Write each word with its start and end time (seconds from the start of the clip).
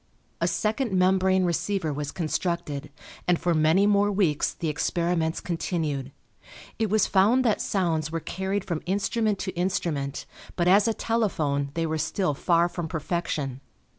A 0.41 0.47
second 0.47 0.91
membrane 0.93 1.43
receiver 1.45 1.93
was 1.93 2.11
constructed, 2.11 2.89
and 3.27 3.39
for 3.39 3.53
many 3.53 3.85
more 3.85 4.11
weeks 4.11 4.51
the 4.55 4.67
experiments 4.67 5.39
continued. 5.39 6.11
It 6.79 6.89
was 6.89 7.05
found 7.05 7.45
that 7.45 7.61
sounds 7.61 8.11
were 8.11 8.19
carried 8.19 8.65
from 8.65 8.81
instrument 8.87 9.37
to 9.45 9.51
instrument, 9.55 10.25
but 10.55 10.67
as 10.67 10.87
a 10.87 10.95
telephone 10.95 11.69
they 11.75 11.85
were 11.85 11.99
still 11.99 12.33
far 12.33 12.67
from 12.67 12.87
perfection. 12.87 13.61